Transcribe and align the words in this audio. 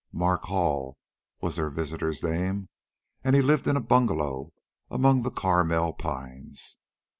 Mark 0.11 0.45
Hall 0.45 0.97
was 1.41 1.57
their 1.57 1.69
visitor's 1.69 2.23
name, 2.23 2.69
and 3.23 3.35
he 3.35 3.41
lived 3.43 3.67
in 3.67 3.77
a 3.77 3.79
bungalow 3.79 4.51
among 4.89 5.21
the 5.21 5.29
Carmel 5.29 5.93
pines. 5.93 6.79